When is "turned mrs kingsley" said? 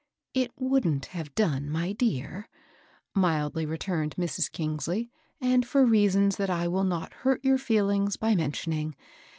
3.77-5.11